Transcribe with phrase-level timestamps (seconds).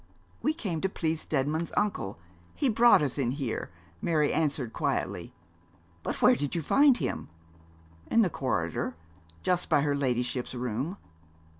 [0.41, 2.17] 'We came to please Steadman's uncle
[2.55, 3.69] he brought us in here,'
[4.01, 5.31] Mary answered, quietly.
[6.01, 7.29] 'But where did you find him?'
[8.09, 8.95] 'In the corridor
[9.43, 10.97] just by her ladyship's room.'